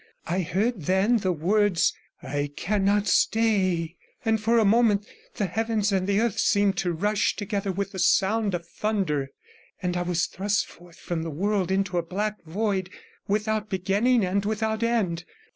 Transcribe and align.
I 0.25 0.39
heard, 0.39 0.81
then, 0.85 1.17
the 1.17 1.31
words, 1.31 1.93
"I 2.23 2.49
cannot 2.55 3.05
stay," 3.05 3.97
and 4.25 4.41
for 4.41 4.57
a 4.57 4.65
moment 4.65 5.05
the 5.35 5.45
heavens 5.45 5.91
and 5.91 6.07
the 6.07 6.19
earth 6.19 6.39
seemed 6.39 6.75
to 6.77 6.91
rush 6.91 7.35
together 7.35 7.71
with 7.71 7.91
the 7.91 7.99
sound 7.99 8.55
of 8.55 8.65
thunder, 8.67 9.29
and 9.79 9.95
I 9.95 10.01
was 10.01 10.25
thrust 10.25 10.65
forth 10.65 10.97
from 10.97 11.21
the 11.21 11.29
world 11.29 11.69
into 11.69 11.99
a 11.99 12.03
black 12.03 12.43
void 12.45 12.89
without 13.27 13.71
ing 13.71 14.25
and 14.25 14.43
without 14.43 14.81
end. 14.81 15.23